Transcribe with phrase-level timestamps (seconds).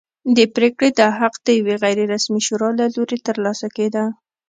[0.35, 4.03] د پرېکړې دا حق د یوې غیر رسمي شورا له لوري ترلاسه کېده.